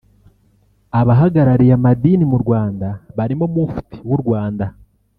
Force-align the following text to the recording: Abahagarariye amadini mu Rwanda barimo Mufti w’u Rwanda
Abahagarariye 0.99 1.73
amadini 1.79 2.23
mu 2.31 2.37
Rwanda 2.43 2.87
barimo 3.17 3.45
Mufti 3.53 3.97
w’u 4.09 4.19
Rwanda 4.21 4.65